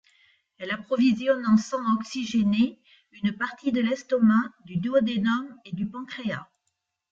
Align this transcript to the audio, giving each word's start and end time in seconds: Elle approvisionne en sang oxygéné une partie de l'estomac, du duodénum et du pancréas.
Elle 0.57 0.71
approvisionne 0.71 1.45
en 1.45 1.57
sang 1.57 1.77
oxygéné 1.93 2.81
une 3.11 3.37
partie 3.37 3.71
de 3.71 3.81
l'estomac, 3.81 4.51
du 4.65 4.77
duodénum 4.77 5.55
et 5.63 5.75
du 5.75 5.85
pancréas. 5.87 6.43